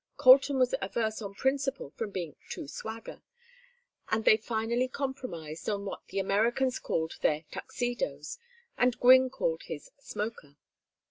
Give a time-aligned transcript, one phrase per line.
[0.17, 3.21] Colton was averse on principle from being too "swagger";
[4.09, 8.39] and they finally compromised on what the Americans called their "Tuxedos,"
[8.79, 9.29] and Gwynne
[9.67, 10.57] his "smoker."